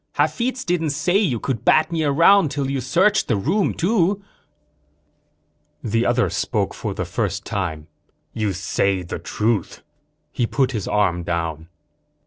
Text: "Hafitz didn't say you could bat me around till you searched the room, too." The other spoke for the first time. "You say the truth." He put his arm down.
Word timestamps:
"Hafitz 0.13 0.65
didn't 0.65 0.89
say 0.89 1.15
you 1.19 1.39
could 1.39 1.63
bat 1.63 1.91
me 1.91 2.03
around 2.03 2.49
till 2.49 2.71
you 2.71 2.81
searched 2.81 3.27
the 3.27 3.35
room, 3.35 3.71
too." 3.75 4.19
The 5.83 6.07
other 6.07 6.27
spoke 6.27 6.73
for 6.73 6.95
the 6.95 7.05
first 7.05 7.45
time. 7.45 7.85
"You 8.33 8.51
say 8.51 9.03
the 9.03 9.19
truth." 9.19 9.83
He 10.31 10.47
put 10.47 10.71
his 10.71 10.87
arm 10.87 11.21
down. 11.21 11.67